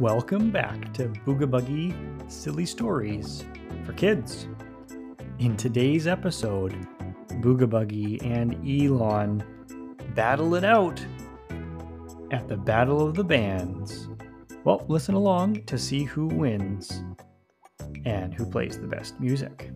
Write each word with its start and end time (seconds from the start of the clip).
Welcome 0.00 0.50
back 0.50 0.92
to 0.92 1.08
Booga 1.08 1.46
Buggie 1.46 2.30
Silly 2.30 2.66
Stories 2.66 3.46
for 3.86 3.94
Kids. 3.94 4.46
In 5.38 5.56
today's 5.56 6.06
episode, 6.06 6.74
Booga 7.40 7.66
Buggie 7.66 8.22
and 8.22 8.54
Elon 8.68 9.42
battle 10.14 10.54
it 10.54 10.64
out 10.64 11.02
at 12.30 12.46
the 12.46 12.58
Battle 12.58 13.00
of 13.00 13.14
the 13.14 13.24
Bands. 13.24 14.10
Well, 14.64 14.84
listen 14.86 15.14
along 15.14 15.64
to 15.64 15.78
see 15.78 16.04
who 16.04 16.26
wins 16.26 17.02
and 18.04 18.34
who 18.34 18.44
plays 18.44 18.78
the 18.78 18.88
best 18.88 19.18
music. 19.18 19.70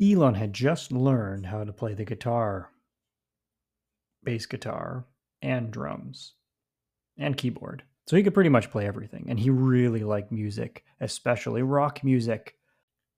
Elon 0.00 0.34
had 0.34 0.52
just 0.52 0.92
learned 0.92 1.44
how 1.44 1.64
to 1.64 1.72
play 1.72 1.92
the 1.94 2.04
guitar, 2.04 2.70
bass 4.26 4.44
guitar, 4.44 5.06
and 5.40 5.70
drums, 5.70 6.34
and 7.16 7.38
keyboard. 7.38 7.82
So 8.06 8.16
he 8.16 8.22
could 8.22 8.34
pretty 8.34 8.50
much 8.50 8.70
play 8.70 8.86
everything. 8.86 9.26
And 9.28 9.40
he 9.40 9.48
really 9.48 10.04
liked 10.04 10.30
music, 10.30 10.84
especially 11.00 11.62
rock 11.62 12.04
music. 12.04 12.56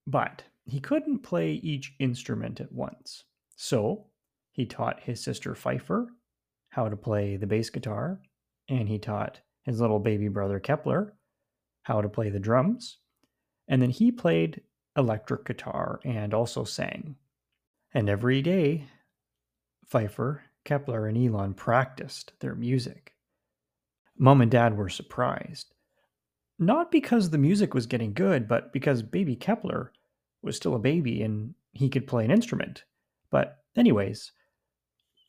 But 0.07 0.45
he 0.65 0.79
couldn't 0.81 1.25
play 1.25 1.55
each 1.55 1.95
instrument 1.99 2.61
at 2.61 2.73
once. 2.73 3.25
So 3.57 4.07
he 4.53 4.65
taught 4.65 5.01
his 5.01 5.21
sister 5.21 5.55
Pfeiffer 5.55 6.09
how 6.71 6.89
to 6.89 6.97
play 6.97 7.37
the 7.37 7.47
bass 7.47 7.71
guitar, 7.71 8.21
and 8.69 8.89
he 8.89 8.99
taught 8.99 9.41
his 9.65 9.81
little 9.81 9.99
baby 9.99 10.29
brother 10.29 10.61
Kepler 10.61 11.15
how 11.83 12.01
to 12.01 12.09
play 12.09 12.31
the 12.31 12.39
drums. 12.39 12.99
And 13.67 13.83
then 13.83 13.91
he 13.91 14.13
played 14.13 14.63
electric 14.97 15.45
guitar 15.45 16.01
and 16.05 16.35
also 16.35 16.65
sang. 16.65 17.17
And 17.93 18.09
every 18.09 18.43
day, 18.43 18.85
Pfeiffer, 19.87 20.43
Kepler, 20.69 21.07
and 21.07 21.17
Elon 21.17 21.55
practiced 21.55 22.35
their 22.41 22.55
music. 22.55 23.15
Mom 24.19 24.43
and 24.43 24.51
Dad 24.51 24.77
were 24.77 24.91
surprised. 24.91 25.73
Not 26.59 26.91
because 26.91 27.31
the 27.31 27.39
music 27.39 27.73
was 27.73 27.87
getting 27.87 28.13
good, 28.13 28.47
but 28.47 28.71
because 28.71 29.01
baby 29.01 29.35
Kepler 29.35 29.93
was 30.43 30.57
still 30.57 30.75
a 30.75 30.79
baby 30.79 31.23
and 31.23 31.55
he 31.73 31.89
could 31.89 32.07
play 32.07 32.23
an 32.23 32.31
instrument. 32.31 32.85
But, 33.31 33.57
anyways, 33.77 34.33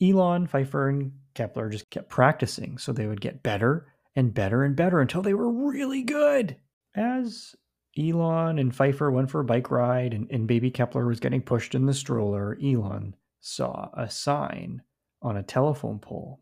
Elon, 0.01 0.45
Pfeiffer, 0.45 0.89
and 0.89 1.13
Kepler 1.35 1.69
just 1.69 1.89
kept 1.89 2.09
practicing 2.09 2.77
so 2.77 2.91
they 2.91 3.07
would 3.07 3.21
get 3.21 3.41
better 3.41 3.93
and 4.17 4.33
better 4.33 4.65
and 4.65 4.75
better 4.75 4.99
until 4.99 5.21
they 5.21 5.33
were 5.33 5.49
really 5.49 6.03
good. 6.03 6.57
As 6.93 7.55
Elon 7.97 8.59
and 8.59 8.75
Pfeiffer 8.75 9.09
went 9.09 9.29
for 9.29 9.39
a 9.39 9.45
bike 9.45 9.71
ride 9.71 10.13
and, 10.13 10.29
and 10.31 10.49
baby 10.49 10.69
Kepler 10.69 11.07
was 11.07 11.21
getting 11.21 11.41
pushed 11.41 11.75
in 11.75 11.85
the 11.85 11.93
stroller, 11.93 12.57
Elon 12.61 13.15
saw 13.39 13.89
a 13.93 14.09
sign 14.09 14.81
on 15.21 15.37
a 15.37 15.43
telephone 15.43 15.99
pole. 15.99 16.41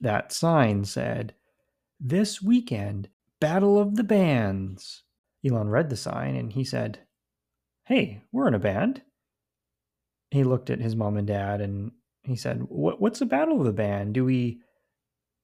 That 0.00 0.32
sign 0.32 0.84
said, 0.84 1.34
This 1.98 2.42
weekend, 2.42 3.08
Battle 3.40 3.78
of 3.78 3.96
the 3.96 4.04
Bands. 4.04 5.02
Elon 5.44 5.68
read 5.68 5.90
the 5.90 5.96
sign 5.96 6.36
and 6.36 6.52
he 6.52 6.64
said, 6.64 7.00
Hey, 7.84 8.22
we're 8.32 8.48
in 8.48 8.54
a 8.54 8.58
band. 8.58 9.02
He 10.30 10.44
looked 10.44 10.70
at 10.70 10.80
his 10.80 10.94
mom 10.94 11.16
and 11.16 11.26
dad 11.26 11.60
and 11.60 11.92
he 12.22 12.36
said, 12.36 12.64
"What's 12.68 13.18
the 13.18 13.26
battle 13.26 13.58
of 13.58 13.66
the 13.66 13.72
band? 13.72 14.14
Do 14.14 14.24
we 14.24 14.60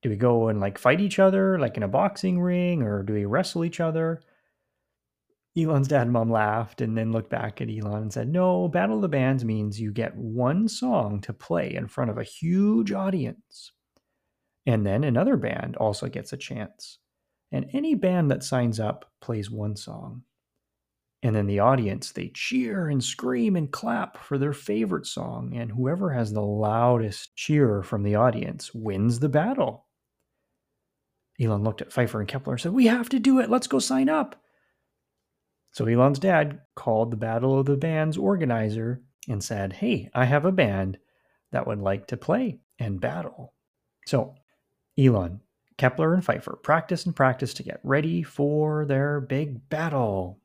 do 0.02 0.10
we 0.10 0.16
go 0.16 0.48
and 0.48 0.60
like 0.60 0.78
fight 0.78 1.00
each 1.00 1.18
other 1.18 1.58
like 1.58 1.76
in 1.76 1.82
a 1.82 1.88
boxing 1.88 2.40
ring 2.40 2.82
or 2.82 3.02
do 3.02 3.14
we 3.14 3.24
wrestle 3.24 3.64
each 3.64 3.80
other?" 3.80 4.20
Elon's 5.58 5.88
dad 5.88 6.02
and 6.02 6.12
mom 6.12 6.30
laughed 6.30 6.82
and 6.82 6.96
then 6.96 7.12
looked 7.12 7.30
back 7.30 7.60
at 7.60 7.70
Elon 7.70 8.02
and 8.02 8.12
said, 8.12 8.28
No, 8.28 8.68
Battle 8.68 8.96
of 8.96 9.02
the 9.02 9.08
Bands 9.08 9.44
means 9.44 9.80
you 9.80 9.90
get 9.90 10.14
one 10.14 10.68
song 10.68 11.20
to 11.22 11.32
play 11.32 11.74
in 11.74 11.88
front 11.88 12.10
of 12.10 12.18
a 12.18 12.24
huge 12.24 12.92
audience. 12.92 13.72
And 14.66 14.84
then 14.84 15.04
another 15.04 15.36
band 15.36 15.76
also 15.76 16.08
gets 16.08 16.32
a 16.32 16.36
chance. 16.36 16.98
And 17.52 17.70
any 17.72 17.94
band 17.94 18.30
that 18.30 18.42
signs 18.42 18.78
up 18.80 19.10
plays 19.20 19.50
one 19.50 19.76
song. 19.76 20.22
And 21.22 21.34
then 21.34 21.46
the 21.46 21.60
audience, 21.60 22.12
they 22.12 22.28
cheer 22.28 22.88
and 22.88 23.02
scream 23.02 23.56
and 23.56 23.70
clap 23.70 24.18
for 24.18 24.36
their 24.36 24.52
favorite 24.52 25.06
song. 25.06 25.56
And 25.56 25.70
whoever 25.70 26.10
has 26.10 26.32
the 26.32 26.42
loudest 26.42 27.34
cheer 27.34 27.82
from 27.82 28.02
the 28.02 28.16
audience 28.16 28.74
wins 28.74 29.20
the 29.20 29.28
battle. 29.28 29.86
Elon 31.40 31.64
looked 31.64 31.80
at 31.80 31.92
Pfeiffer 31.92 32.20
and 32.20 32.28
Kepler 32.28 32.54
and 32.54 32.60
said, 32.60 32.72
We 32.72 32.86
have 32.86 33.08
to 33.10 33.18
do 33.18 33.40
it. 33.40 33.48
Let's 33.48 33.66
go 33.66 33.78
sign 33.78 34.08
up. 34.08 34.42
So 35.76 35.84
Elon's 35.84 36.18
dad 36.18 36.62
called 36.74 37.10
the 37.10 37.18
Battle 37.18 37.58
of 37.58 37.66
the 37.66 37.76
Bands 37.76 38.16
organizer 38.16 39.02
and 39.28 39.44
said, 39.44 39.74
Hey, 39.74 40.08
I 40.14 40.24
have 40.24 40.46
a 40.46 40.50
band 40.50 40.96
that 41.52 41.66
would 41.66 41.80
like 41.80 42.06
to 42.06 42.16
play 42.16 42.60
and 42.78 42.98
battle. 42.98 43.52
So 44.06 44.36
Elon, 44.96 45.42
Kepler, 45.76 46.14
and 46.14 46.24
Pfeiffer 46.24 46.58
practiced 46.62 47.04
and 47.04 47.14
practiced 47.14 47.58
to 47.58 47.62
get 47.62 47.80
ready 47.82 48.22
for 48.22 48.86
their 48.86 49.20
big 49.20 49.68
battle. 49.68 50.40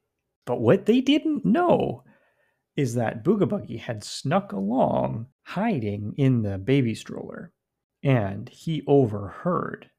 But 0.46 0.60
what 0.60 0.86
they 0.86 1.00
didn't 1.00 1.46
know 1.46 2.04
is 2.76 2.96
that 2.96 3.24
Booga 3.24 3.48
Buggie 3.48 3.80
had 3.80 4.04
snuck 4.04 4.52
along, 4.52 5.28
hiding 5.44 6.14
in 6.18 6.42
the 6.42 6.58
baby 6.58 6.94
stroller, 6.94 7.54
and 8.04 8.50
he 8.50 8.84
overheard 8.86 9.90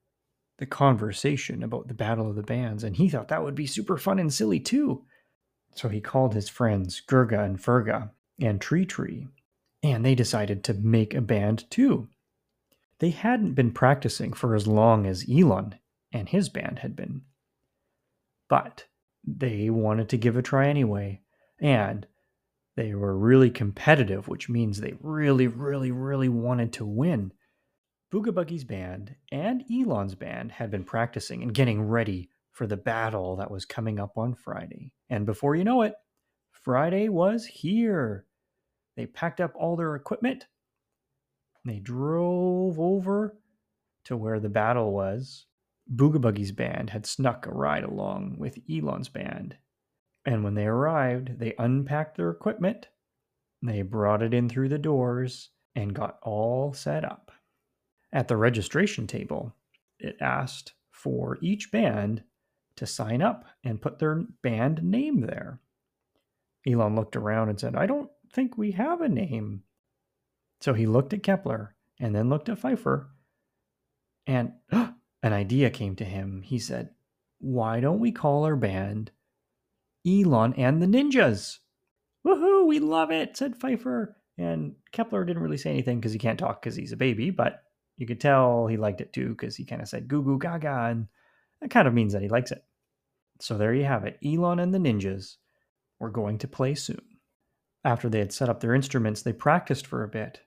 the 0.58 0.66
conversation 0.66 1.62
about 1.62 1.88
the 1.88 1.94
Battle 1.94 2.28
of 2.28 2.36
the 2.36 2.42
Bands, 2.42 2.84
and 2.84 2.94
he 2.94 3.08
thought 3.08 3.28
that 3.28 3.42
would 3.42 3.54
be 3.54 3.66
super 3.66 3.96
fun 3.96 4.18
and 4.18 4.30
silly 4.30 4.60
too. 4.60 5.06
So 5.74 5.88
he 5.88 6.00
called 6.00 6.34
his 6.34 6.48
friends 6.48 7.02
Gurga 7.06 7.44
and 7.44 7.58
Ferga 7.58 8.10
and 8.40 8.60
Tree 8.60 8.84
Tree, 8.84 9.28
and 9.82 10.04
they 10.04 10.14
decided 10.14 10.64
to 10.64 10.74
make 10.74 11.14
a 11.14 11.20
band 11.20 11.70
too. 11.70 12.08
They 12.98 13.10
hadn't 13.10 13.54
been 13.54 13.72
practicing 13.72 14.32
for 14.32 14.54
as 14.54 14.66
long 14.66 15.06
as 15.06 15.26
Elon 15.28 15.76
and 16.12 16.28
his 16.28 16.48
band 16.48 16.80
had 16.80 16.94
been. 16.94 17.22
But 18.48 18.86
they 19.26 19.70
wanted 19.70 20.08
to 20.10 20.18
give 20.18 20.36
a 20.36 20.42
try 20.42 20.68
anyway, 20.68 21.22
and 21.58 22.06
they 22.76 22.94
were 22.94 23.16
really 23.16 23.50
competitive, 23.50 24.28
which 24.28 24.48
means 24.48 24.80
they 24.80 24.94
really, 25.00 25.46
really, 25.46 25.90
really 25.90 26.28
wanted 26.28 26.72
to 26.74 26.84
win. 26.84 27.32
Booga 28.12 28.32
Buggie's 28.32 28.64
band 28.64 29.16
and 29.30 29.64
Elon's 29.70 30.14
band 30.14 30.52
had 30.52 30.70
been 30.70 30.84
practicing 30.84 31.42
and 31.42 31.54
getting 31.54 31.82
ready 31.82 32.28
for 32.52 32.66
the 32.66 32.76
battle 32.76 33.36
that 33.36 33.50
was 33.50 33.64
coming 33.64 33.98
up 33.98 34.16
on 34.16 34.34
Friday. 34.34 34.92
And 35.10 35.26
before 35.26 35.56
you 35.56 35.64
know 35.64 35.82
it, 35.82 35.94
Friday 36.52 37.08
was 37.08 37.46
here. 37.46 38.26
They 38.96 39.06
packed 39.06 39.40
up 39.40 39.52
all 39.56 39.74
their 39.74 39.96
equipment. 39.96 40.46
They 41.64 41.78
drove 41.78 42.78
over 42.78 43.36
to 44.04 44.16
where 44.16 44.40
the 44.40 44.48
battle 44.48 44.92
was. 44.92 45.46
Booga 45.92 46.20
Buggie's 46.20 46.52
band 46.52 46.90
had 46.90 47.06
snuck 47.06 47.46
a 47.46 47.50
ride 47.50 47.84
along 47.84 48.36
with 48.38 48.58
Elon's 48.70 49.08
band. 49.08 49.56
And 50.24 50.44
when 50.44 50.54
they 50.54 50.66
arrived, 50.66 51.38
they 51.38 51.54
unpacked 51.58 52.16
their 52.16 52.30
equipment, 52.30 52.88
they 53.60 53.82
brought 53.82 54.22
it 54.22 54.34
in 54.34 54.48
through 54.48 54.68
the 54.68 54.78
doors, 54.78 55.50
and 55.74 55.94
got 55.94 56.18
all 56.22 56.72
set 56.72 57.04
up. 57.04 57.30
At 58.12 58.28
the 58.28 58.36
registration 58.36 59.06
table, 59.06 59.54
it 59.98 60.16
asked 60.20 60.74
for 60.90 61.38
each 61.40 61.72
band 61.72 62.22
to 62.76 62.86
sign 62.86 63.22
up 63.22 63.44
and 63.64 63.80
put 63.80 63.98
their 63.98 64.24
band 64.42 64.82
name 64.82 65.20
there. 65.20 65.60
Elon 66.66 66.94
looked 66.94 67.16
around 67.16 67.48
and 67.48 67.58
said, 67.58 67.74
I 67.74 67.86
don't 67.86 68.10
think 68.32 68.56
we 68.56 68.72
have 68.72 69.00
a 69.00 69.08
name. 69.08 69.62
So 70.60 70.74
he 70.74 70.86
looked 70.86 71.12
at 71.12 71.22
Kepler 71.22 71.74
and 72.00 72.14
then 72.14 72.28
looked 72.28 72.48
at 72.48 72.58
Pfeiffer, 72.58 73.10
and 74.26 74.52
an 74.72 74.92
idea 75.24 75.70
came 75.70 75.96
to 75.96 76.04
him. 76.04 76.42
He 76.42 76.58
said, 76.58 76.90
Why 77.38 77.80
don't 77.80 78.00
we 78.00 78.12
call 78.12 78.44
our 78.44 78.56
band 78.56 79.10
Elon 80.06 80.54
and 80.54 80.80
the 80.80 80.86
Ninjas? 80.86 81.58
Woohoo, 82.26 82.66
we 82.66 82.78
love 82.78 83.10
it, 83.10 83.36
said 83.36 83.56
Pfeiffer. 83.56 84.16
And 84.38 84.74
Kepler 84.92 85.24
didn't 85.24 85.42
really 85.42 85.56
say 85.56 85.70
anything 85.70 85.98
because 85.98 86.12
he 86.12 86.18
can't 86.18 86.38
talk 86.38 86.62
because 86.62 86.76
he's 86.76 86.92
a 86.92 86.96
baby, 86.96 87.30
but 87.30 87.62
you 87.96 88.06
could 88.06 88.20
tell 88.20 88.66
he 88.66 88.76
liked 88.76 89.00
it 89.00 89.12
too 89.12 89.30
because 89.30 89.56
he 89.56 89.64
kind 89.64 89.82
of 89.82 89.88
said 89.88 90.08
goo 90.08 90.22
goo 90.22 90.38
gaga 90.38 90.88
and 90.90 91.06
that 91.60 91.70
kind 91.70 91.86
of 91.86 91.94
means 91.94 92.12
that 92.12 92.22
he 92.22 92.28
likes 92.28 92.50
it. 92.50 92.64
So 93.42 93.58
there 93.58 93.74
you 93.74 93.84
have 93.84 94.04
it. 94.04 94.20
Elon 94.24 94.60
and 94.60 94.72
the 94.72 94.78
ninjas 94.78 95.38
were 95.98 96.10
going 96.10 96.38
to 96.38 96.46
play 96.46 96.76
soon. 96.76 97.02
After 97.84 98.08
they 98.08 98.20
had 98.20 98.32
set 98.32 98.48
up 98.48 98.60
their 98.60 98.72
instruments, 98.72 99.22
they 99.22 99.32
practiced 99.32 99.84
for 99.84 100.04
a 100.04 100.08
bit. 100.08 100.42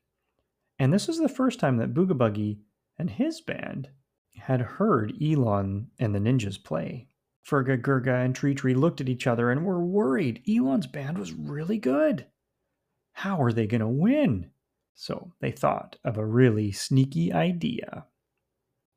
And 0.80 0.94
this 0.94 1.06
was 1.06 1.20
the 1.20 1.28
first 1.28 1.60
time 1.60 1.76
that 1.78 1.94
Booga 1.94 2.14
Buggie 2.14 2.60
and 2.98 3.10
his 3.10 3.42
band 3.42 3.90
had 4.38 4.62
heard 4.62 5.14
Elon 5.22 5.88
and 6.00 6.16
the 6.16 6.20
ninjas 6.20 6.64
play. 6.64 7.10
Ferga, 7.46 7.78
Gurga, 7.78 8.24
and 8.24 8.34
Tree 8.34 8.56
Tree 8.56 8.74
looked 8.74 9.02
at 9.02 9.10
each 9.10 9.28
other 9.28 9.52
and 9.52 9.66
were 9.66 9.84
worried. 9.84 10.42
Elon's 10.50 10.88
band 10.88 11.18
was 11.18 11.34
really 11.34 11.78
good. 11.78 12.26
How 13.12 13.42
are 13.42 13.52
they 13.52 13.68
going 13.68 13.82
to 13.82 13.88
win? 13.90 14.52
So 14.94 15.34
they 15.42 15.52
thought 15.52 15.98
of 16.06 16.18
a 16.18 16.26
really 16.26 16.72
sneaky 16.72 17.34
idea. 17.34 18.06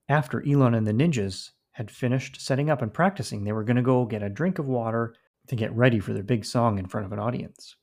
After 0.08 0.40
Elon 0.46 0.74
and 0.74 0.86
the 0.86 0.92
ninjas 0.92 1.50
had 1.78 1.92
finished 1.92 2.40
setting 2.40 2.68
up 2.68 2.82
and 2.82 2.92
practicing, 2.92 3.44
they 3.44 3.52
were 3.52 3.62
going 3.62 3.76
to 3.76 3.82
go 3.82 4.04
get 4.04 4.20
a 4.20 4.28
drink 4.28 4.58
of 4.58 4.66
water 4.66 5.14
to 5.46 5.54
get 5.54 5.72
ready 5.72 6.00
for 6.00 6.12
their 6.12 6.24
big 6.24 6.44
song 6.44 6.76
in 6.76 6.88
front 6.88 7.06
of 7.06 7.12
an 7.12 7.20
audience. 7.20 7.76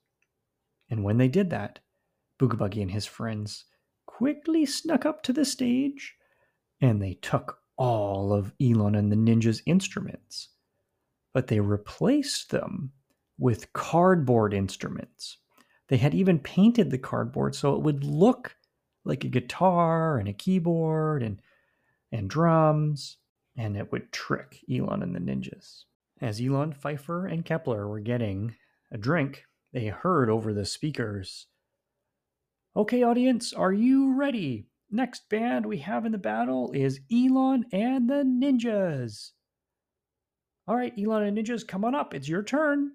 And 0.89 1.01
when 1.01 1.17
they 1.17 1.29
did 1.29 1.49
that, 1.51 1.79
Booga 2.37 2.57
Buggie 2.57 2.81
and 2.81 2.91
his 2.91 3.05
friends 3.05 3.63
quickly 4.05 4.65
snuck 4.65 5.05
up 5.05 5.23
to 5.23 5.31
the 5.31 5.45
stage 5.45 6.13
and 6.81 7.01
they 7.01 7.13
took 7.13 7.59
all 7.77 8.33
of 8.33 8.51
Elon 8.61 8.95
and 8.95 9.09
the 9.09 9.15
ninja's 9.15 9.63
instruments, 9.65 10.49
but 11.33 11.47
they 11.47 11.61
replaced 11.61 12.51
them 12.51 12.91
with 13.37 13.71
cardboard 13.71 14.53
instruments. 14.53 15.37
They 15.87 15.97
had 15.97 16.13
even 16.13 16.39
painted 16.39 16.91
the 16.91 16.97
cardboard 16.97 17.55
so 17.55 17.73
it 17.73 17.81
would 17.81 18.03
look 18.03 18.57
like 19.05 19.23
a 19.23 19.29
guitar 19.29 20.17
and 20.17 20.27
a 20.27 20.33
keyboard 20.33 21.23
and 21.23 21.39
and 22.11 22.29
drums, 22.29 23.19
and 23.57 23.77
it 23.77 23.91
would 23.91 24.11
trick 24.11 24.59
Elon 24.71 25.01
and 25.01 25.15
the 25.15 25.19
ninjas. 25.19 25.83
As 26.21 26.41
Elon, 26.41 26.73
Pfeiffer, 26.73 27.25
and 27.27 27.45
Kepler 27.45 27.87
were 27.87 27.99
getting 27.99 28.55
a 28.91 28.97
drink, 28.97 29.43
they 29.73 29.87
heard 29.87 30.29
over 30.29 30.53
the 30.53 30.65
speakers 30.65 31.47
Okay, 32.77 33.03
audience, 33.03 33.53
are 33.53 33.71
you 33.71 34.13
ready? 34.15 34.67
Next 34.91 35.29
band 35.29 35.65
we 35.65 35.77
have 35.77 36.05
in 36.05 36.11
the 36.11 36.17
battle 36.17 36.73
is 36.73 36.99
Elon 37.09 37.65
and 37.71 38.09
the 38.09 38.25
Ninjas. 38.25 39.31
All 40.67 40.75
right, 40.75 40.91
Elon 40.99 41.23
and 41.23 41.37
Ninjas, 41.37 41.65
come 41.65 41.85
on 41.85 41.95
up. 41.95 42.13
It's 42.13 42.27
your 42.27 42.43
turn. 42.43 42.91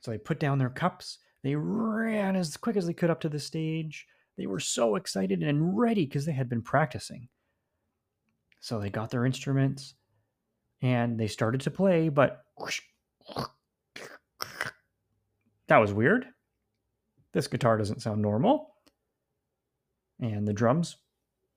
So 0.00 0.10
they 0.10 0.16
put 0.16 0.40
down 0.40 0.58
their 0.58 0.70
cups. 0.70 1.18
They 1.42 1.54
ran 1.54 2.34
as 2.34 2.56
quick 2.56 2.76
as 2.76 2.86
they 2.86 2.94
could 2.94 3.10
up 3.10 3.20
to 3.20 3.28
the 3.28 3.38
stage. 3.38 4.06
They 4.38 4.46
were 4.46 4.60
so 4.60 4.96
excited 4.96 5.42
and 5.42 5.78
ready 5.78 6.06
because 6.06 6.24
they 6.24 6.32
had 6.32 6.48
been 6.48 6.62
practicing. 6.62 7.28
So 8.64 8.80
they 8.80 8.88
got 8.88 9.10
their 9.10 9.26
instruments 9.26 9.92
and 10.80 11.20
they 11.20 11.26
started 11.26 11.60
to 11.60 11.70
play, 11.70 12.08
but 12.08 12.46
that 15.68 15.76
was 15.76 15.92
weird. 15.92 16.24
This 17.34 17.46
guitar 17.46 17.76
doesn't 17.76 18.00
sound 18.00 18.22
normal. 18.22 18.74
And 20.18 20.48
the 20.48 20.54
drums, 20.54 20.96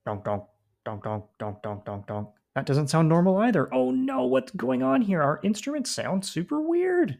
donk, 0.06 0.26
donk, 0.26 0.44
donk, 0.84 1.02
donk, 1.02 1.24
donk, 1.40 1.64
donk, 1.64 1.86
donk, 1.86 2.08
donk. 2.08 2.28
That 2.56 2.66
doesn't 2.66 2.90
sound 2.90 3.08
normal 3.08 3.38
either. 3.38 3.74
Oh 3.74 3.90
no, 3.92 4.26
what's 4.26 4.52
going 4.52 4.84
on 4.84 5.02
here? 5.02 5.22
Our 5.22 5.40
instruments 5.44 5.92
sound 5.92 6.26
super 6.26 6.60
weird. 6.60 7.18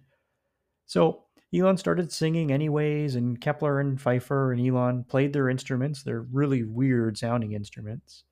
So 0.86 1.24
Elon 1.56 1.78
started 1.78 2.12
singing 2.12 2.52
anyways, 2.52 3.16
and 3.16 3.40
Kepler 3.40 3.80
and 3.80 4.02
Pfeiffer 4.02 4.52
and 4.52 4.60
Elon 4.60 5.06
played 5.06 5.32
their 5.32 5.48
instruments. 5.48 6.04
They're 6.04 6.28
really 6.30 6.64
weird 6.64 7.18
sounding 7.18 7.54
instruments. 7.54 8.26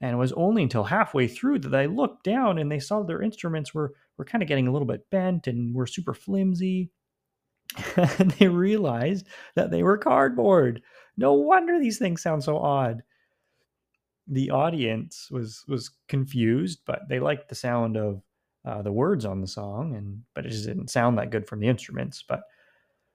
And 0.00 0.12
it 0.12 0.16
was 0.16 0.32
only 0.32 0.62
until 0.62 0.84
halfway 0.84 1.28
through 1.28 1.58
that 1.60 1.68
they 1.68 1.86
looked 1.86 2.24
down 2.24 2.58
and 2.58 2.72
they 2.72 2.78
saw 2.78 3.02
their 3.02 3.22
instruments 3.22 3.74
were, 3.74 3.94
were 4.16 4.24
kind 4.24 4.42
of 4.42 4.48
getting 4.48 4.66
a 4.66 4.72
little 4.72 4.86
bit 4.86 5.08
bent 5.10 5.46
and 5.46 5.74
were 5.74 5.86
super 5.86 6.14
flimsy. 6.14 6.90
and 7.96 8.30
they 8.32 8.48
realized 8.48 9.26
that 9.54 9.70
they 9.70 9.82
were 9.82 9.98
cardboard. 9.98 10.82
No 11.16 11.34
wonder 11.34 11.78
these 11.78 11.98
things 11.98 12.22
sound 12.22 12.42
so 12.42 12.58
odd. 12.58 13.02
The 14.26 14.50
audience 14.50 15.28
was 15.30 15.64
was 15.68 15.90
confused, 16.08 16.80
but 16.86 17.02
they 17.08 17.20
liked 17.20 17.48
the 17.48 17.54
sound 17.54 17.96
of 17.96 18.22
uh, 18.64 18.82
the 18.82 18.92
words 18.92 19.24
on 19.24 19.40
the 19.40 19.46
song, 19.46 19.94
and 19.96 20.22
but 20.34 20.46
it 20.46 20.50
just 20.50 20.66
didn't 20.66 20.88
sound 20.88 21.18
that 21.18 21.30
good 21.30 21.46
from 21.46 21.60
the 21.60 21.68
instruments. 21.68 22.24
But 22.26 22.42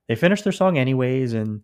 they 0.08 0.16
finished 0.16 0.44
their 0.44 0.54
song 0.54 0.78
anyways, 0.78 1.34
and 1.34 1.62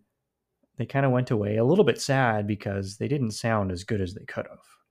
they 0.78 0.86
kind 0.86 1.04
of 1.04 1.12
went 1.12 1.30
away 1.30 1.56
a 1.56 1.64
little 1.64 1.84
bit 1.84 2.00
sad 2.00 2.46
because 2.46 2.96
they 2.96 3.08
didn't 3.08 3.32
sound 3.32 3.70
as 3.70 3.84
good 3.84 4.00
as 4.00 4.14
they 4.14 4.24
could 4.24 4.46
have. 4.48 4.81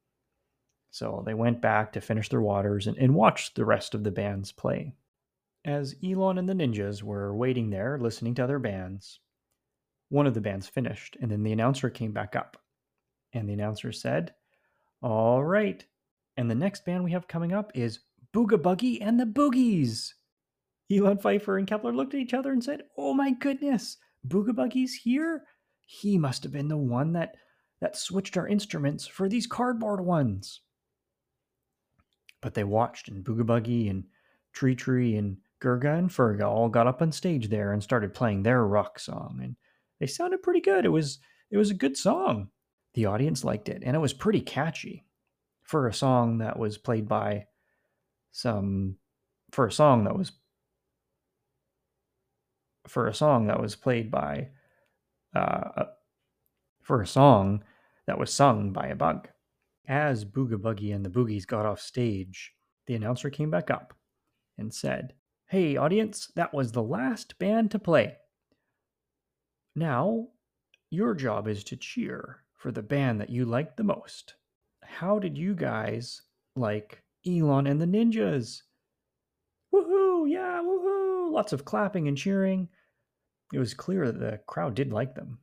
So 0.92 1.24
they 1.26 1.34
went 1.34 1.62
back 1.62 1.94
to 1.94 2.02
finish 2.02 2.28
their 2.28 2.42
waters 2.42 2.86
and, 2.86 2.98
and 2.98 3.16
watched 3.16 3.56
the 3.56 3.66
rest 3.66 3.96
of 3.96 4.04
the 4.04 4.12
bands 4.12 4.52
play. 4.52 4.94
As 5.64 5.96
Elon 6.04 6.38
and 6.38 6.50
the 6.50 6.54
Ninjas 6.54 7.02
were 7.02 7.36
waiting 7.36 7.70
there, 7.70 7.98
listening 7.98 8.36
to 8.36 8.44
other 8.44 8.60
bands, 8.60 9.20
one 10.10 10.28
of 10.28 10.34
the 10.34 10.42
bands 10.42 10.68
finished, 10.68 11.16
and 11.22 11.32
then 11.32 11.44
the 11.44 11.54
announcer 11.54 11.90
came 11.90 12.12
back 12.12 12.36
up. 12.36 12.58
And 13.32 13.48
the 13.48 13.54
announcer 13.54 13.94
said, 13.94 14.34
All 15.02 15.42
right. 15.44 15.86
And 16.36 16.52
the 16.52 16.56
next 16.56 16.84
band 16.84 17.06
we 17.06 17.12
have 17.12 17.28
coming 17.28 17.54
up 17.54 17.72
is 17.74 18.00
Booga 18.34 18.62
Buggie 18.62 18.98
and 19.00 19.18
the 19.18 19.26
Boogies. 19.26 20.14
Elon 20.92 21.20
Pfeiffer 21.20 21.58
and 21.58 21.68
Kepler 21.68 21.94
looked 21.94 22.14
at 22.14 22.20
each 22.20 22.34
other 22.34 22.52
and 22.52 22.62
said, 22.62 22.84
Oh 22.98 23.14
my 23.14 23.32
goodness, 23.32 23.96
Booga 24.28 24.50
Buggie's 24.50 24.94
here? 24.94 25.46
He 25.86 26.18
must 26.18 26.44
have 26.44 26.52
been 26.52 26.68
the 26.68 26.76
one 26.76 27.14
that, 27.14 27.36
that 27.80 27.96
switched 27.96 28.36
our 28.36 28.48
instruments 28.48 29.08
for 29.08 29.30
these 29.30 29.48
cardboard 29.48 30.02
ones. 30.02 30.60
But 32.42 32.54
they 32.54 32.64
watched, 32.64 33.08
and 33.08 33.24
Booga 33.24 33.44
Buggie 33.44 33.90
and 33.90 34.04
Tree 34.54 34.76
Tree 34.76 35.16
and 35.16 35.38
Gurga 35.62 35.98
and 35.98 36.10
Ferga 36.10 36.48
all 36.48 36.70
got 36.70 36.88
up 36.88 37.02
on 37.02 37.12
stage 37.12 37.50
there 37.50 37.74
and 37.74 37.84
started 37.84 38.14
playing 38.14 38.44
their 38.44 38.66
rock 38.66 39.00
song, 39.00 39.40
and 39.44 39.56
they 40.00 40.08
sounded 40.08 40.42
pretty 40.42 40.62
good. 40.62 40.86
It 40.86 40.90
was 40.90 41.20
it 41.52 41.58
was 41.58 41.70
a 41.70 41.76
good 41.76 41.96
song. 41.96 42.50
The 42.94 43.06
audience 43.06 43.44
liked 43.44 43.70
it, 43.70 43.84
and 43.86 43.96
it 43.96 44.00
was 44.00 44.14
pretty 44.14 44.42
catchy 44.42 45.06
for 45.64 45.88
a 45.88 45.94
song 45.94 46.40
that 46.40 46.58
was 46.58 46.78
played 46.78 47.08
by 47.08 47.46
some 48.32 48.98
for 49.52 49.68
a 49.68 49.72
song 49.72 50.06
that 50.06 50.18
was 50.18 50.32
for 52.88 53.08
a 53.08 53.14
song 53.14 53.48
that 53.48 53.62
was 53.62 53.76
played 53.76 54.10
by 54.10 54.50
uh, 55.36 55.86
for 56.82 57.02
a 57.02 57.08
song 57.08 57.64
that 58.08 58.18
was 58.18 58.34
sung 58.34 58.72
by 58.74 58.88
a 58.88 58.96
bug. 58.96 59.30
As 59.88 60.26
Booga 60.26 60.58
Buggie 60.58 60.94
and 60.94 61.06
the 61.06 61.10
Boogies 61.10 61.46
got 61.46 61.66
off 61.66 61.80
stage, 61.80 62.54
the 62.88 62.96
announcer 62.96 63.30
came 63.30 63.50
back 63.50 63.70
up 63.70 63.94
and 64.58 64.74
said, 64.74 65.14
Hey, 65.48 65.76
audience, 65.76 66.32
that 66.36 66.54
was 66.54 66.72
the 66.72 66.84
last 66.84 67.38
band 67.40 67.72
to 67.72 67.80
play. 67.80 68.18
Now, 69.76 70.28
your 70.90 71.14
job 71.14 71.48
is 71.48 71.64
to 71.66 71.76
cheer 71.76 72.44
for 72.58 72.72
the 72.72 72.84
band 72.84 73.20
that 73.22 73.30
you 73.30 73.46
liked 73.46 73.78
the 73.78 73.84
most. 73.84 74.36
How 74.84 75.20
did 75.20 75.38
you 75.38 75.56
guys 75.56 76.22
like 76.56 77.02
Elon 77.26 77.68
and 77.68 77.82
the 77.82 77.86
Ninjas? 77.86 78.62
Woohoo! 79.74 80.30
Yeah, 80.30 80.62
woohoo! 80.62 81.32
Lots 81.32 81.54
of 81.54 81.66
clapping 81.66 82.08
and 82.08 82.18
cheering. 82.18 82.70
It 83.54 83.60
was 83.60 83.74
clear 83.74 84.12
that 84.12 84.20
the 84.20 84.40
crowd 84.48 84.76
did 84.76 84.94
like 84.94 85.16
them. 85.16 85.40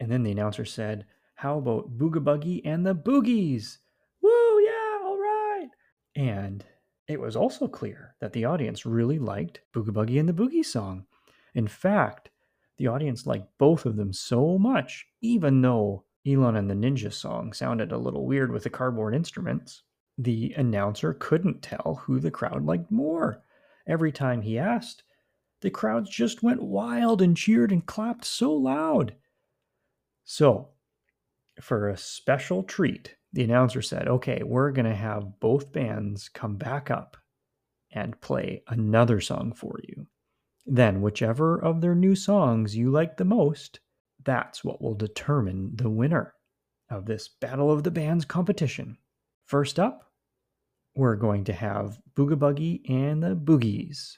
And 0.00 0.10
then 0.10 0.22
the 0.22 0.32
announcer 0.32 0.64
said, 0.64 1.06
how 1.38 1.58
about 1.58 1.96
Booga 1.96 2.18
Buggie 2.18 2.62
and 2.64 2.84
the 2.84 2.96
Boogies? 2.96 3.78
Woo, 4.22 4.60
yeah, 4.60 4.98
all 5.04 5.16
right. 5.16 5.68
And 6.16 6.64
it 7.06 7.20
was 7.20 7.36
also 7.36 7.68
clear 7.68 8.16
that 8.20 8.32
the 8.32 8.44
audience 8.44 8.84
really 8.84 9.20
liked 9.20 9.60
Booga 9.72 9.90
Buggie 9.90 10.18
and 10.18 10.28
the 10.28 10.32
Boogie 10.32 10.64
song. 10.64 11.06
In 11.54 11.68
fact, 11.68 12.30
the 12.76 12.88
audience 12.88 13.24
liked 13.24 13.56
both 13.56 13.86
of 13.86 13.94
them 13.94 14.12
so 14.12 14.58
much, 14.58 15.06
even 15.20 15.62
though 15.62 16.02
Elon 16.26 16.56
and 16.56 16.68
the 16.68 16.74
Ninja 16.74 17.12
song 17.12 17.52
sounded 17.52 17.92
a 17.92 17.98
little 17.98 18.26
weird 18.26 18.50
with 18.50 18.64
the 18.64 18.70
cardboard 18.70 19.14
instruments. 19.14 19.84
The 20.18 20.52
announcer 20.56 21.14
couldn't 21.14 21.62
tell 21.62 22.02
who 22.04 22.18
the 22.18 22.32
crowd 22.32 22.64
liked 22.64 22.90
more. 22.90 23.44
Every 23.86 24.10
time 24.10 24.42
he 24.42 24.58
asked, 24.58 25.04
the 25.60 25.70
crowds 25.70 26.10
just 26.10 26.42
went 26.42 26.64
wild 26.64 27.22
and 27.22 27.36
cheered 27.36 27.70
and 27.70 27.86
clapped 27.86 28.24
so 28.24 28.52
loud. 28.52 29.14
So, 30.24 30.70
for 31.60 31.88
a 31.88 31.96
special 31.96 32.62
treat, 32.62 33.16
the 33.32 33.44
announcer 33.44 33.82
said, 33.82 34.08
okay, 34.08 34.42
we're 34.44 34.70
going 34.70 34.88
to 34.88 34.94
have 34.94 35.40
both 35.40 35.72
bands 35.72 36.28
come 36.28 36.56
back 36.56 36.90
up 36.90 37.16
and 37.90 38.20
play 38.20 38.62
another 38.68 39.20
song 39.20 39.52
for 39.52 39.78
you. 39.86 40.06
Then, 40.66 41.00
whichever 41.00 41.58
of 41.58 41.80
their 41.80 41.94
new 41.94 42.14
songs 42.14 42.76
you 42.76 42.90
like 42.90 43.16
the 43.16 43.24
most, 43.24 43.80
that's 44.24 44.62
what 44.62 44.82
will 44.82 44.94
determine 44.94 45.70
the 45.74 45.88
winner 45.88 46.34
of 46.90 47.06
this 47.06 47.28
Battle 47.28 47.70
of 47.70 47.82
the 47.82 47.90
Bands 47.90 48.24
competition. 48.24 48.98
First 49.44 49.78
up, 49.78 50.12
we're 50.94 51.16
going 51.16 51.44
to 51.44 51.52
have 51.52 52.00
Booga 52.14 52.36
Buggie 52.36 52.88
and 52.90 53.22
the 53.22 53.36
Boogies. 53.36 54.16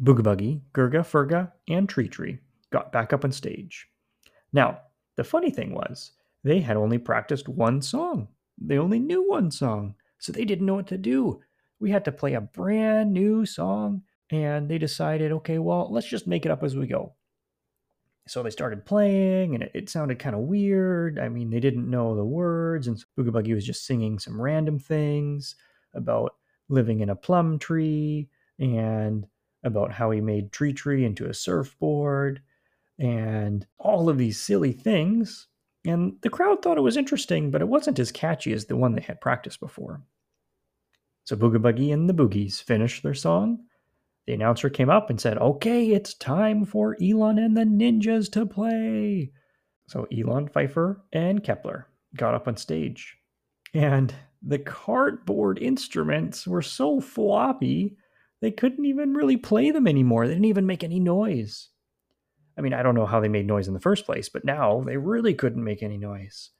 Booga 0.00 0.20
Buggie, 0.20 0.60
Gurga, 0.72 1.00
Ferga, 1.00 1.52
and 1.68 1.88
Tree 1.88 2.08
Tree 2.08 2.38
got 2.70 2.92
back 2.92 3.12
up 3.12 3.24
on 3.24 3.32
stage. 3.32 3.88
Now, 4.52 4.80
the 5.16 5.24
funny 5.24 5.50
thing 5.50 5.74
was, 5.74 6.12
they 6.44 6.60
had 6.60 6.76
only 6.76 6.98
practiced 6.98 7.48
one 7.48 7.82
song. 7.82 8.28
They 8.60 8.78
only 8.78 8.98
knew 8.98 9.28
one 9.28 9.50
song, 9.50 9.94
so 10.18 10.32
they 10.32 10.44
didn't 10.44 10.66
know 10.66 10.74
what 10.74 10.86
to 10.88 10.98
do. 10.98 11.40
We 11.80 11.90
had 11.90 12.04
to 12.06 12.12
play 12.12 12.34
a 12.34 12.40
brand 12.40 13.12
new 13.12 13.46
song, 13.46 14.02
and 14.30 14.68
they 14.68 14.78
decided, 14.78 15.32
okay, 15.32 15.58
well, 15.58 15.88
let's 15.90 16.08
just 16.08 16.26
make 16.26 16.44
it 16.44 16.50
up 16.50 16.62
as 16.62 16.76
we 16.76 16.86
go. 16.86 17.14
So 18.26 18.42
they 18.42 18.50
started 18.50 18.84
playing, 18.84 19.54
and 19.54 19.62
it, 19.62 19.70
it 19.74 19.88
sounded 19.88 20.18
kind 20.18 20.34
of 20.34 20.42
weird. 20.42 21.18
I 21.18 21.28
mean, 21.28 21.50
they 21.50 21.60
didn't 21.60 21.90
know 21.90 22.14
the 22.14 22.24
words, 22.24 22.86
and 22.86 22.98
so 22.98 23.06
Booga 23.16 23.30
Buggie 23.30 23.54
was 23.54 23.64
just 23.64 23.86
singing 23.86 24.18
some 24.18 24.40
random 24.40 24.78
things 24.78 25.54
about 25.94 26.34
living 26.68 27.00
in 27.00 27.10
a 27.10 27.16
plum 27.16 27.58
tree 27.58 28.28
and 28.58 29.26
about 29.64 29.92
how 29.92 30.10
he 30.10 30.20
made 30.20 30.52
Tree 30.52 30.72
Tree 30.72 31.04
into 31.04 31.28
a 31.28 31.34
surfboard 31.34 32.42
and 32.98 33.66
all 33.78 34.08
of 34.08 34.18
these 34.18 34.40
silly 34.40 34.72
things 34.72 35.46
and 35.88 36.16
the 36.20 36.30
crowd 36.30 36.62
thought 36.62 36.76
it 36.76 36.82
was 36.82 36.96
interesting, 36.96 37.50
but 37.50 37.62
it 37.62 37.68
wasn't 37.68 37.98
as 37.98 38.12
catchy 38.12 38.52
as 38.52 38.66
the 38.66 38.76
one 38.76 38.94
they 38.94 39.02
had 39.02 39.20
practiced 39.20 39.58
before. 39.58 40.02
So 41.24 41.34
Booga 41.34 41.56
Buggie 41.56 41.92
and 41.92 42.08
the 42.08 42.14
Boogies 42.14 42.62
finished 42.62 43.02
their 43.02 43.14
song. 43.14 43.60
The 44.26 44.34
announcer 44.34 44.68
came 44.68 44.90
up 44.90 45.08
and 45.08 45.20
said, 45.20 45.38
Okay, 45.38 45.92
it's 45.92 46.12
time 46.14 46.64
for 46.66 46.96
Elon 47.02 47.38
and 47.38 47.56
the 47.56 47.62
Ninjas 47.62 48.30
to 48.32 48.44
play. 48.44 49.32
So 49.86 50.06
Elon 50.12 50.48
Pfeiffer 50.48 51.02
and 51.12 51.42
Kepler 51.42 51.88
got 52.14 52.34
up 52.34 52.46
on 52.46 52.58
stage. 52.58 53.16
And 53.72 54.14
the 54.42 54.58
cardboard 54.58 55.58
instruments 55.58 56.46
were 56.46 56.62
so 56.62 57.00
floppy, 57.00 57.96
they 58.40 58.50
couldn't 58.50 58.84
even 58.84 59.14
really 59.14 59.36
play 59.36 59.70
them 59.70 59.88
anymore. 59.88 60.26
They 60.26 60.34
didn't 60.34 60.44
even 60.44 60.66
make 60.66 60.84
any 60.84 61.00
noise. 61.00 61.70
I 62.58 62.60
mean, 62.60 62.74
I 62.74 62.82
don't 62.82 62.96
know 62.96 63.06
how 63.06 63.20
they 63.20 63.28
made 63.28 63.46
noise 63.46 63.68
in 63.68 63.74
the 63.74 63.80
first 63.80 64.04
place, 64.04 64.28
but 64.28 64.44
now 64.44 64.82
they 64.84 64.96
really 64.96 65.32
couldn't 65.32 65.62
make 65.62 65.82
any 65.82 65.96
noise. 65.96 66.50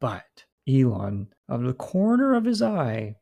But 0.00 0.44
Elon, 0.68 1.28
out 1.48 1.60
of 1.60 1.66
the 1.66 1.72
corner 1.72 2.34
of 2.34 2.44
his 2.44 2.60
eye, 2.60 3.14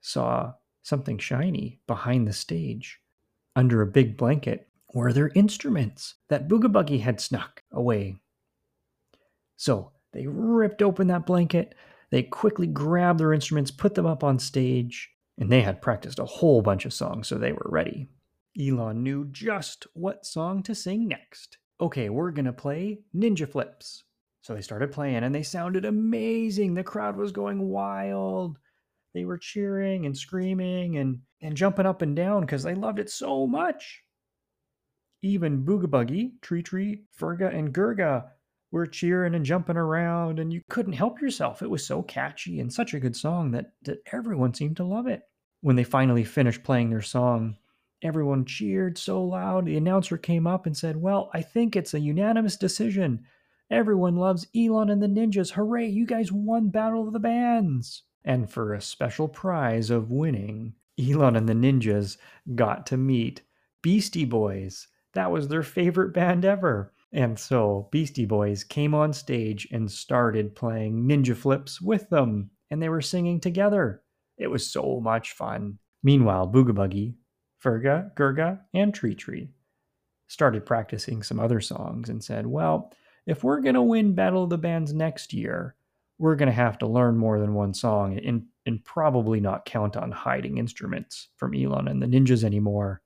saw 0.00 0.54
something 0.82 1.18
shiny 1.18 1.80
behind 1.86 2.26
the 2.26 2.32
stage. 2.32 3.00
Under 3.54 3.82
a 3.82 3.86
big 3.86 4.16
blanket 4.16 4.68
were 4.94 5.12
their 5.12 5.30
instruments 5.34 6.14
that 6.28 6.48
Boogie 6.48 7.00
had 7.00 7.20
snuck 7.20 7.62
away. 7.70 8.16
So 9.56 9.92
they 10.12 10.26
ripped 10.26 10.80
open 10.80 11.08
that 11.08 11.26
blanket, 11.26 11.74
they 12.10 12.22
quickly 12.22 12.66
grabbed 12.66 13.20
their 13.20 13.34
instruments, 13.34 13.70
put 13.70 13.94
them 13.94 14.06
up 14.06 14.24
on 14.24 14.38
stage, 14.38 15.10
and 15.36 15.52
they 15.52 15.60
had 15.60 15.82
practiced 15.82 16.18
a 16.18 16.24
whole 16.24 16.62
bunch 16.62 16.86
of 16.86 16.94
songs, 16.94 17.28
so 17.28 17.36
they 17.36 17.52
were 17.52 17.66
ready. 17.66 18.08
Elon 18.60 19.02
knew 19.02 19.26
just 19.26 19.86
what 19.94 20.26
song 20.26 20.62
to 20.64 20.74
sing 20.74 21.06
next. 21.08 21.58
Okay, 21.80 22.08
we're 22.08 22.32
gonna 22.32 22.52
play 22.52 23.00
Ninja 23.14 23.48
Flips. 23.48 24.04
So 24.42 24.54
they 24.54 24.62
started 24.62 24.92
playing 24.92 25.24
and 25.24 25.34
they 25.34 25.42
sounded 25.42 25.84
amazing. 25.84 26.74
The 26.74 26.82
crowd 26.82 27.16
was 27.16 27.32
going 27.32 27.68
wild. 27.68 28.58
They 29.14 29.24
were 29.24 29.38
cheering 29.38 30.06
and 30.06 30.16
screaming 30.16 30.96
and, 30.96 31.20
and 31.40 31.56
jumping 31.56 31.86
up 31.86 32.02
and 32.02 32.16
down 32.16 32.42
because 32.42 32.62
they 32.62 32.74
loved 32.74 32.98
it 32.98 33.10
so 33.10 33.46
much. 33.46 34.02
Even 35.22 35.64
Booga 35.64 35.86
Buggie, 35.86 36.40
Tree 36.40 36.62
Tree, 36.62 37.02
Ferga, 37.18 37.54
and 37.54 37.72
Gurga 37.72 38.28
were 38.70 38.86
cheering 38.86 39.34
and 39.34 39.44
jumping 39.44 39.76
around, 39.76 40.38
and 40.38 40.52
you 40.52 40.60
couldn't 40.68 40.92
help 40.92 41.20
yourself. 41.20 41.62
It 41.62 41.70
was 41.70 41.86
so 41.86 42.02
catchy 42.02 42.60
and 42.60 42.72
such 42.72 42.94
a 42.94 43.00
good 43.00 43.16
song 43.16 43.50
that, 43.52 43.72
that 43.82 43.98
everyone 44.12 44.54
seemed 44.54 44.76
to 44.76 44.84
love 44.84 45.06
it. 45.06 45.22
When 45.60 45.74
they 45.74 45.84
finally 45.84 46.22
finished 46.22 46.62
playing 46.62 46.90
their 46.90 47.02
song, 47.02 47.56
everyone 48.02 48.44
cheered 48.44 48.98
so 48.98 49.22
loud. 49.22 49.66
The 49.66 49.76
announcer 49.76 50.16
came 50.16 50.46
up 50.46 50.66
and 50.66 50.76
said, 50.76 50.96
Well, 50.96 51.30
I 51.32 51.42
think 51.42 51.76
it's 51.76 51.94
a 51.94 52.00
unanimous 52.00 52.56
decision. 52.56 53.24
Everyone 53.70 54.16
loves 54.16 54.46
Elon 54.56 54.90
and 54.90 55.02
the 55.02 55.06
Ninjas. 55.06 55.52
Hooray, 55.52 55.88
you 55.88 56.06
guys 56.06 56.32
won 56.32 56.70
Battle 56.70 57.06
of 57.06 57.12
the 57.12 57.18
Bands. 57.18 58.02
And 58.24 58.50
for 58.50 58.72
a 58.72 58.80
special 58.80 59.28
prize 59.28 59.90
of 59.90 60.10
winning, 60.10 60.74
Elon 60.98 61.36
and 61.36 61.48
the 61.48 61.54
Ninjas 61.54 62.16
got 62.54 62.86
to 62.86 62.96
meet 62.96 63.42
Beastie 63.82 64.24
Boys. 64.24 64.88
That 65.14 65.30
was 65.30 65.48
their 65.48 65.62
favorite 65.62 66.12
band 66.12 66.44
ever. 66.44 66.92
And 67.12 67.38
so 67.38 67.88
Beastie 67.90 68.26
Boys 68.26 68.64
came 68.64 68.94
on 68.94 69.12
stage 69.12 69.68
and 69.70 69.90
started 69.90 70.54
playing 70.54 71.08
ninja 71.08 71.34
flips 71.34 71.80
with 71.80 72.08
them, 72.10 72.50
and 72.70 72.82
they 72.82 72.88
were 72.88 73.00
singing 73.00 73.40
together. 73.40 74.02
It 74.36 74.48
was 74.48 74.70
so 74.70 75.00
much 75.00 75.32
fun. 75.32 75.78
Meanwhile, 76.02 76.48
Booga 76.48 76.72
Buggie, 76.72 77.14
Ferga, 77.62 78.14
Gurga, 78.14 78.60
and 78.74 78.94
Tree 78.94 79.14
Tree 79.14 79.50
started 80.28 80.66
practicing 80.66 81.22
some 81.22 81.40
other 81.40 81.60
songs 81.60 82.08
and 82.08 82.22
said, 82.22 82.46
Well, 82.46 82.92
if 83.26 83.44
we're 83.44 83.60
going 83.60 83.74
to 83.74 83.82
win 83.82 84.14
Battle 84.14 84.44
of 84.44 84.50
the 84.50 84.58
Bands 84.58 84.92
next 84.92 85.32
year, 85.32 85.74
we're 86.18 86.36
going 86.36 86.48
to 86.48 86.52
have 86.52 86.78
to 86.78 86.86
learn 86.86 87.16
more 87.16 87.38
than 87.38 87.54
one 87.54 87.74
song 87.74 88.18
and, 88.18 88.46
and 88.66 88.84
probably 88.84 89.40
not 89.40 89.64
count 89.64 89.96
on 89.96 90.10
hiding 90.10 90.58
instruments 90.58 91.28
from 91.36 91.54
Elon 91.54 91.88
and 91.88 92.02
the 92.02 92.06
ninjas 92.06 92.44
anymore. 92.44 93.02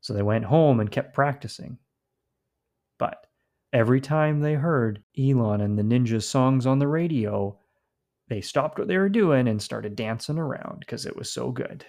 So 0.00 0.12
they 0.12 0.22
went 0.22 0.44
home 0.44 0.80
and 0.80 0.90
kept 0.90 1.14
practicing. 1.14 1.78
But 2.98 3.26
Every 3.72 4.00
time 4.00 4.40
they 4.40 4.54
heard 4.54 5.02
Elon 5.16 5.60
and 5.60 5.78
the 5.78 5.84
Ninjas 5.84 6.24
songs 6.24 6.66
on 6.66 6.80
the 6.80 6.88
radio, 6.88 7.56
they 8.28 8.40
stopped 8.40 8.78
what 8.78 8.88
they 8.88 8.98
were 8.98 9.08
doing 9.08 9.46
and 9.46 9.62
started 9.62 9.94
dancing 9.94 10.38
around 10.38 10.80
because 10.80 11.06
it 11.06 11.14
was 11.14 11.30
so 11.30 11.52
good. 11.52 11.86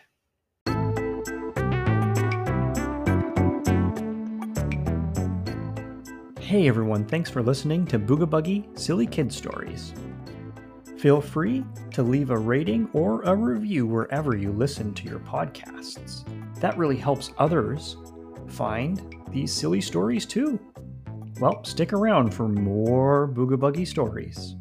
Hey 6.51 6.67
everyone, 6.67 7.05
thanks 7.05 7.29
for 7.29 7.41
listening 7.41 7.85
to 7.85 7.97
Booga 7.97 8.29
Buggie 8.29 8.77
Silly 8.77 9.07
Kid 9.07 9.31
Stories. 9.31 9.93
Feel 10.97 11.21
free 11.21 11.63
to 11.91 12.03
leave 12.03 12.29
a 12.29 12.37
rating 12.37 12.89
or 12.91 13.21
a 13.21 13.33
review 13.33 13.87
wherever 13.87 14.35
you 14.35 14.51
listen 14.51 14.93
to 14.95 15.07
your 15.07 15.19
podcasts. 15.19 16.25
That 16.59 16.77
really 16.77 16.97
helps 16.97 17.31
others 17.37 17.95
find 18.47 19.15
these 19.29 19.53
silly 19.53 19.79
stories 19.79 20.25
too. 20.25 20.59
Well, 21.39 21.63
stick 21.63 21.93
around 21.93 22.33
for 22.33 22.49
more 22.49 23.29
Booga 23.29 23.55
Buggie 23.55 23.87
stories. 23.87 24.57